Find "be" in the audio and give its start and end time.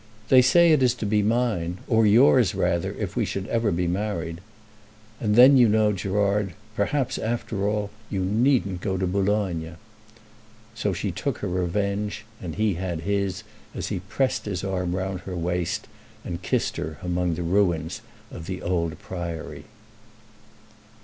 1.05-1.21, 3.71-3.85